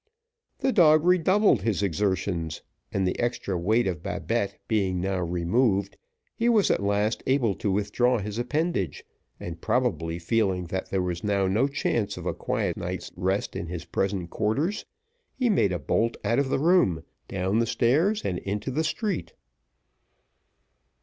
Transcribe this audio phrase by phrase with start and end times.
[0.57, 5.95] The dog redoubled his exertions, and the extra weight of Babette being now removed,
[6.35, 9.03] he was at last able to withdraw his appendage,
[9.39, 13.67] and probably feeling that there was now no chance of a quiet night's rest in
[13.67, 14.85] his present quarters,
[15.35, 19.33] he made a bolt out of the room, down the stairs, and into the street.